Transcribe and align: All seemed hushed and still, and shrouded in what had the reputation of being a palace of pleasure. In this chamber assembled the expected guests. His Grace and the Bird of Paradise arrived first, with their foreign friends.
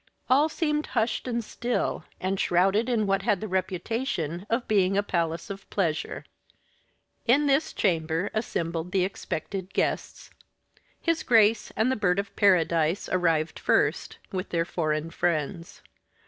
All 0.31 0.49
seemed 0.49 0.87
hushed 0.97 1.27
and 1.27 1.43
still, 1.43 2.05
and 2.19 2.39
shrouded 2.39 2.89
in 2.89 3.05
what 3.05 3.21
had 3.21 3.39
the 3.39 3.47
reputation 3.47 4.47
of 4.49 4.67
being 4.67 4.97
a 4.97 5.03
palace 5.03 5.51
of 5.51 5.69
pleasure. 5.69 6.25
In 7.27 7.45
this 7.45 7.71
chamber 7.71 8.31
assembled 8.33 8.93
the 8.93 9.03
expected 9.03 9.71
guests. 9.75 10.31
His 10.99 11.21
Grace 11.21 11.71
and 11.75 11.91
the 11.91 11.95
Bird 11.95 12.17
of 12.17 12.35
Paradise 12.35 13.09
arrived 13.09 13.59
first, 13.59 14.17
with 14.31 14.49
their 14.49 14.65
foreign 14.65 15.11
friends. 15.11 15.83